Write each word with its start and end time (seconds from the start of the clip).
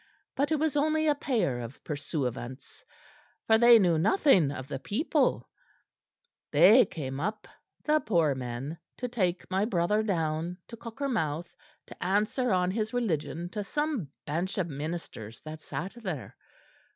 But 0.35 0.51
it 0.51 0.55
was 0.55 0.75
only 0.75 1.05
a 1.05 1.13
pair 1.13 1.59
of 1.59 1.79
pursuivants, 1.83 2.83
for 3.45 3.59
they 3.59 3.77
knew 3.77 3.99
nothing 3.99 4.49
of 4.51 4.67
the 4.67 4.79
people; 4.79 5.47
they 6.51 6.87
came 6.87 7.19
up, 7.19 7.47
the 7.85 7.99
poor 7.99 8.33
men, 8.33 8.79
to 8.97 9.07
take 9.07 9.47
my 9.51 9.63
brother 9.63 10.01
down 10.01 10.57
to 10.69 10.75
Cockermouth 10.75 11.53
to 11.85 12.03
answer 12.03 12.51
on 12.51 12.71
his 12.71 12.95
religion 12.95 13.47
to 13.49 13.63
some 13.63 14.07
bench 14.25 14.57
of 14.57 14.67
ministers 14.69 15.39
that 15.41 15.61
sat 15.61 15.91
there. 16.01 16.35